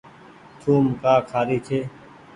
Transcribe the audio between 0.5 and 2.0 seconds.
ٿوم ڪآ کآري ڇي۔